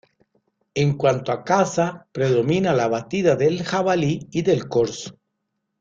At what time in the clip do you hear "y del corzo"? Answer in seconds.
4.31-5.19